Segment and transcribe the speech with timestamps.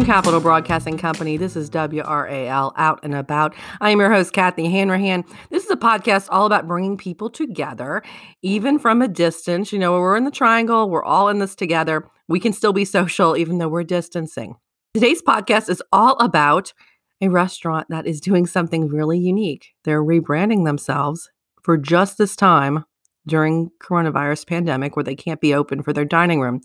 [0.00, 3.54] From Capital Broadcasting Company, this is WRAL Out and About.
[3.82, 5.26] I am your host, Kathy Hanrahan.
[5.50, 8.02] This is a podcast all about bringing people together,
[8.40, 9.74] even from a distance.
[9.74, 12.08] You know, we're in the triangle, we're all in this together.
[12.28, 14.54] We can still be social, even though we're distancing.
[14.94, 16.72] Today's podcast is all about
[17.20, 19.66] a restaurant that is doing something really unique.
[19.84, 21.28] They're rebranding themselves
[21.62, 22.86] for just this time
[23.26, 26.62] during coronavirus pandemic where they can't be open for their dining room.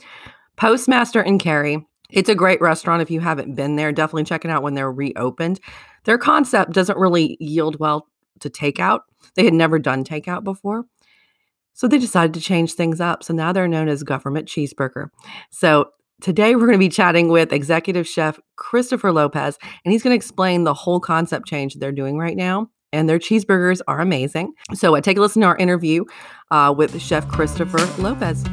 [0.56, 3.92] Postmaster and Cary it's a great restaurant if you haven't been there.
[3.92, 5.60] Definitely check it out when they're reopened.
[6.04, 8.08] Their concept doesn't really yield well
[8.40, 9.02] to takeout.
[9.36, 10.86] They had never done takeout before.
[11.74, 13.24] So they decided to change things up.
[13.24, 15.10] So now they're known as Government Cheeseburger.
[15.52, 15.90] So
[16.22, 20.16] today we're going to be chatting with executive chef Christopher Lopez, and he's going to
[20.16, 22.70] explain the whole concept change they're doing right now.
[22.94, 24.54] And their cheeseburgers are amazing.
[24.74, 26.06] So uh, take a listen to our interview
[26.50, 28.46] uh, with Chef Christopher Lopez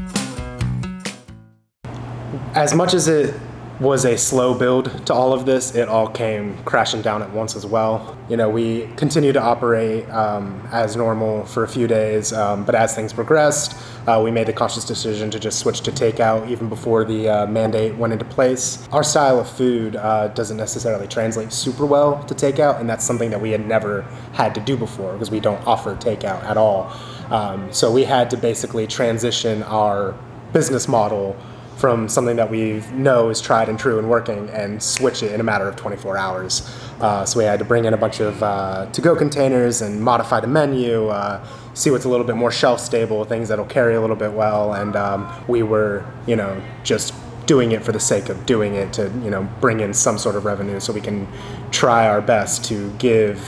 [2.54, 3.34] as much as it
[3.80, 7.56] was a slow build to all of this, it all came crashing down at once
[7.56, 8.16] as well.
[8.28, 12.74] You know, we continued to operate um, as normal for a few days, um, but
[12.74, 16.68] as things progressed, uh, we made the conscious decision to just switch to takeout even
[16.68, 18.86] before the uh, mandate went into place.
[18.92, 23.30] Our style of food uh, doesn't necessarily translate super well to takeout, and that's something
[23.30, 26.92] that we had never had to do before because we don't offer takeout at all.
[27.30, 30.14] Um, so we had to basically transition our
[30.52, 31.36] business model
[31.76, 35.40] from something that we know is tried and true and working and switch it in
[35.40, 36.62] a matter of 24 hours.
[37.00, 40.38] Uh, so we had to bring in a bunch of uh, to-go containers and modify
[40.38, 41.44] the menu, uh,
[41.74, 44.74] see what's a little bit more shelf stable, things that'll carry a little bit well,
[44.74, 47.14] and um, we were, you know, just
[47.46, 50.36] doing it for the sake of doing it to, you know, bring in some sort
[50.36, 51.26] of revenue so we can
[51.70, 53.44] try our best to give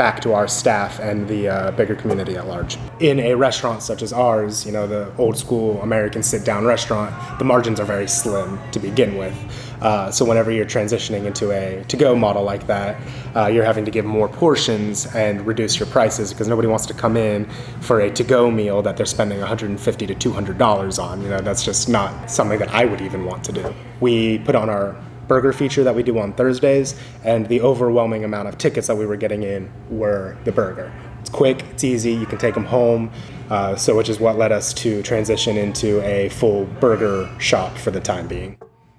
[0.00, 2.78] back to our staff and the uh, bigger community at large.
[3.00, 7.12] In a restaurant such as ours, you know, the old school American sit down restaurant,
[7.38, 9.36] the margins are very slim to begin with.
[9.82, 12.98] Uh, so whenever you're transitioning into a to-go model like that,
[13.36, 16.94] uh, you're having to give more portions and reduce your prices because nobody wants to
[16.94, 17.44] come in
[17.82, 21.20] for a to-go meal that they're spending 150 to 200 dollars on.
[21.20, 23.74] You know, that's just not something that I would even want to do.
[24.00, 24.96] We put on our
[25.30, 29.06] burger feature that we do on Thursdays, and the overwhelming amount of tickets that we
[29.06, 30.92] were getting in were the burger.
[31.20, 33.12] It's quick, it's easy, you can take them home.
[33.48, 37.92] Uh, so, which is what led us to transition into a full burger shop for
[37.92, 38.58] the time being.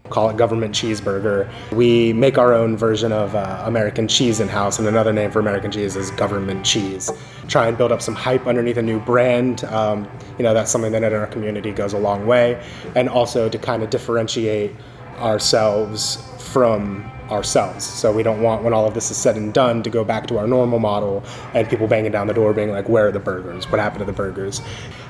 [0.09, 1.51] Call it government cheeseburger.
[1.73, 5.39] We make our own version of uh, American cheese in house, and another name for
[5.39, 7.09] American cheese is government cheese.
[7.49, 9.65] Try and build up some hype underneath a new brand.
[9.65, 12.61] Um, you know, that's something that in our community goes a long way.
[12.95, 14.71] And also to kind of differentiate
[15.19, 17.85] ourselves from ourselves.
[17.85, 20.27] So we don't want, when all of this is said and done, to go back
[20.27, 21.23] to our normal model
[21.53, 23.69] and people banging down the door being like, where are the burgers?
[23.72, 24.61] What happened to the burgers?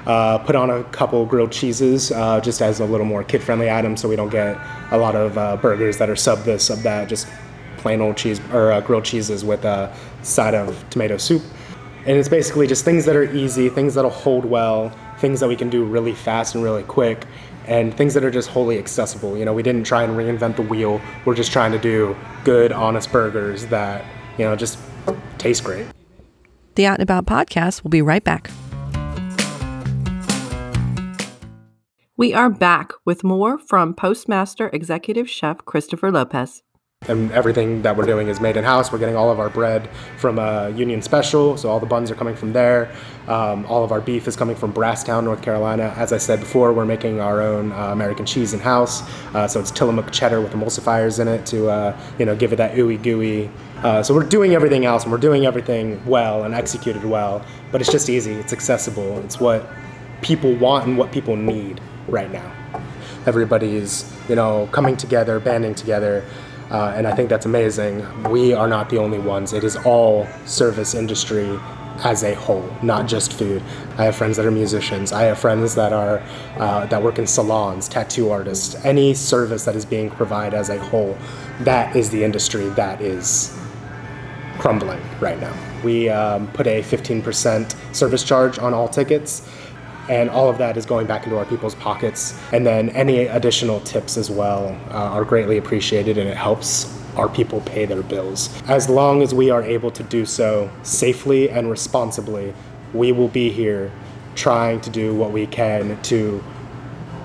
[0.05, 3.71] Uh, put on a couple grilled cheeses uh, just as a little more kid friendly
[3.71, 4.59] item so we don't get
[4.91, 7.27] a lot of uh, burgers that are sub this, sub that, just
[7.77, 11.41] plain old cheese or uh, grilled cheeses with a side of tomato soup.
[12.05, 15.55] And it's basically just things that are easy, things that'll hold well, things that we
[15.55, 17.25] can do really fast and really quick,
[17.67, 19.37] and things that are just wholly accessible.
[19.37, 21.01] You know, we didn't try and reinvent the wheel.
[21.25, 24.05] We're just trying to do good, honest burgers that,
[24.37, 24.79] you know, just
[25.37, 25.85] taste great.
[26.75, 28.49] The Out and About podcast will be right back.
[32.17, 36.61] We are back with more from Postmaster Executive Chef Christopher Lopez
[37.07, 38.91] and everything that we're doing is made in house.
[38.91, 42.15] We're getting all of our bread from a Union Special, so all the buns are
[42.15, 42.91] coming from there.
[43.27, 45.95] Um, all of our beef is coming from Brasstown, North Carolina.
[45.97, 49.01] As I said before, we're making our own uh, American cheese in house,
[49.33, 52.57] uh, so it's Tillamook cheddar with emulsifiers in it to uh, you know give it
[52.57, 53.49] that ooey gooey.
[53.77, 57.43] Uh, so we're doing everything else, and we're doing everything well and executed well.
[57.71, 58.33] But it's just easy.
[58.33, 59.17] It's accessible.
[59.25, 59.67] It's what
[60.21, 62.53] people want and what people need right now.
[63.25, 66.23] Everybody's you know coming together, banding together.
[66.71, 68.05] Uh, and I think that's amazing.
[68.31, 69.51] We are not the only ones.
[69.51, 71.59] It is all service industry
[72.03, 73.61] as a whole, not just food.
[73.97, 75.11] I have friends that are musicians.
[75.11, 76.23] I have friends that are
[76.57, 78.73] uh, that work in salons, tattoo artists.
[78.85, 81.17] Any service that is being provided as a whole,
[81.59, 83.55] that is the industry that is
[84.57, 85.53] crumbling right now.
[85.83, 89.49] we um, put a 15% service charge on all tickets.
[90.11, 92.37] And all of that is going back into our people's pockets.
[92.51, 97.29] And then any additional tips as well uh, are greatly appreciated and it helps our
[97.29, 98.49] people pay their bills.
[98.63, 102.53] As long as we are able to do so safely and responsibly,
[102.93, 103.89] we will be here
[104.35, 106.43] trying to do what we can to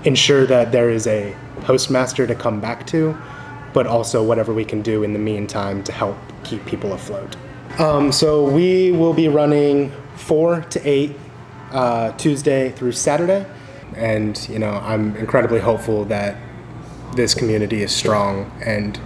[0.05, 3.17] ensure that there is a postmaster to come back to,
[3.73, 7.35] but also whatever we can do in the meantime to help keep people afloat.
[7.81, 11.17] Um, so we will be running four to eight
[11.77, 13.47] uh, Tuesday through Saturday,
[13.95, 16.37] and you know I'm incredibly hopeful that
[17.15, 18.99] this community is strong and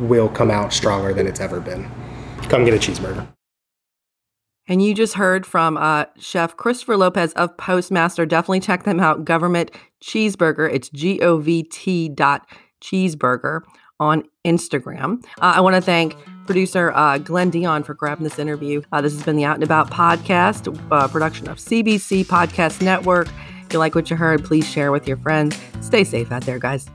[0.00, 1.90] will come out stronger than it's ever been.
[2.48, 3.26] Come get a cheeseburger.
[4.70, 8.26] And you just heard from uh, Chef Christopher Lopez of Postmaster.
[8.26, 9.24] Definitely check them out.
[9.24, 9.70] Government
[10.04, 10.70] Cheeseburger.
[10.70, 12.46] It's G O V T dot
[12.82, 13.62] cheeseburger
[13.98, 15.24] on Instagram.
[15.40, 16.14] Uh, I want to thank
[16.48, 18.80] producer uh, Glenn Dion for grabbing this interview.
[18.90, 23.28] Uh, this has been the Out and About podcast, uh, production of CBC Podcast Network.
[23.66, 25.60] If you like what you heard, please share with your friends.
[25.82, 26.88] Stay safe out there, guys.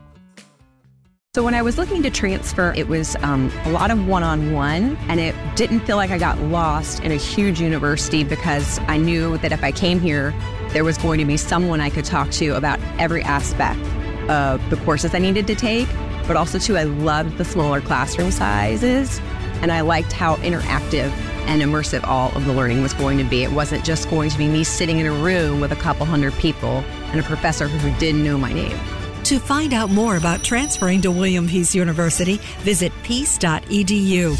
[1.36, 5.20] So when I was looking to transfer, it was um, a lot of one-on-one, and
[5.20, 9.52] it didn't feel like I got lost in a huge university because I knew that
[9.52, 10.34] if I came here,
[10.70, 13.80] there was going to be someone I could talk to about every aspect
[14.28, 15.88] of the courses I needed to take.
[16.26, 19.20] But also, too, I loved the smaller classroom sizes,
[19.64, 21.10] and I liked how interactive
[21.46, 23.42] and immersive all of the learning was going to be.
[23.42, 26.34] It wasn't just going to be me sitting in a room with a couple hundred
[26.34, 28.78] people and a professor who didn't know my name.
[29.24, 34.36] To find out more about transferring to William Peace University, visit peace.edu.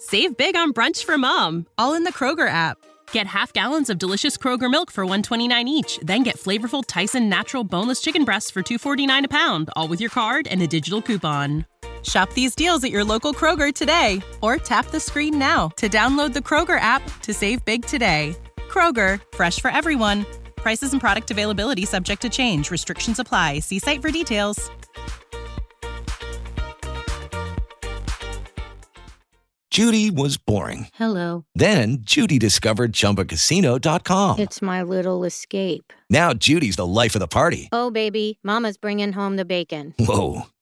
[0.00, 2.78] Save big on brunch for mom, all in the Kroger app.
[3.12, 7.62] Get half gallons of delicious Kroger milk for 129 each, then get flavorful Tyson natural
[7.62, 11.64] boneless chicken breasts for 249 a pound, all with your card and a digital coupon.
[12.02, 16.32] Shop these deals at your local Kroger today or tap the screen now to download
[16.32, 18.36] the Kroger app to save big today.
[18.68, 20.24] Kroger, fresh for everyone.
[20.56, 22.70] Prices and product availability subject to change.
[22.70, 23.58] Restrictions apply.
[23.60, 24.70] See site for details.
[29.70, 30.88] Judy was boring.
[30.94, 31.44] Hello.
[31.54, 34.40] Then Judy discovered ChumbaCasino.com.
[34.40, 35.92] It's my little escape.
[36.10, 37.68] Now Judy's the life of the party.
[37.70, 39.94] Oh, baby, Mama's bringing home the bacon.
[40.00, 40.46] Whoa,